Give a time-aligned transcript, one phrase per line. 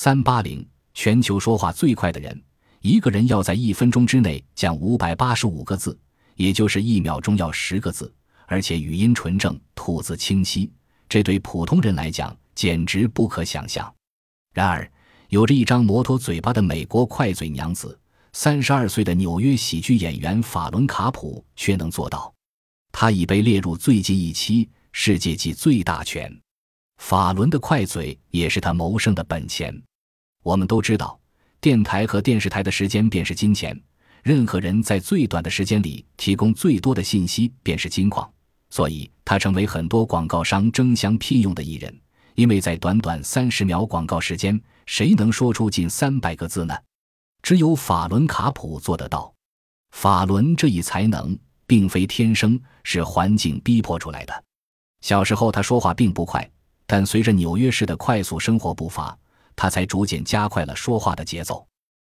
[0.00, 2.40] 三八零，全球说话最快的人，
[2.82, 5.98] 一个人要在一分钟之内讲五百八十五个字，
[6.36, 8.14] 也就是一秒钟要十个字，
[8.46, 10.70] 而且语音纯正，吐字清晰，
[11.08, 13.92] 这对普通人来讲简直不可想象。
[14.54, 14.88] 然而，
[15.30, 17.98] 有着一张摩托嘴巴的美国快嘴娘子，
[18.32, 22.32] 三十二岁的纽约喜剧演员法伦卡普却能做到。
[22.92, 26.32] 他已被列入最近一期世界级最大全。
[26.98, 29.82] 法伦的快嘴也是他谋生的本钱。
[30.42, 31.18] 我们都知道，
[31.60, 33.78] 电台和电视台的时间便是金钱。
[34.22, 38.28] 任何人在最短的时间里提供最多的信息便是金矿，
[38.70, 42.00] 所以他成为很多广告商争相聘用的艺人。
[42.34, 46.76] 因为在短短三十秒广告时间，谁能说出近三百个字呢？
[47.42, 49.32] 只有法伦卡普做得到。
[49.92, 54.44] 法伦这一才能并非天生，是环境逼迫出来的。
[55.00, 56.48] 小时候他说话并不快，
[56.86, 59.16] 但随着纽约市的快速生活步伐，
[59.58, 61.66] 他才逐渐加快了说话的节奏。